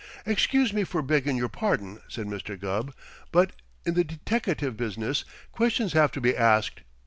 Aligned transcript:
"Excuse 0.25 0.73
me 0.73 0.83
for 0.83 1.03
begging 1.03 1.37
your 1.37 1.47
pardon," 1.47 1.99
said 2.07 2.25
Mr. 2.25 2.59
Gubb, 2.59 2.91
"but 3.31 3.51
in 3.85 3.93
the 3.93 4.03
deteckative 4.03 4.75
business 4.75 5.23
questions 5.51 5.93
have 5.93 6.11
to 6.13 6.19
be 6.19 6.35
asked. 6.35 6.81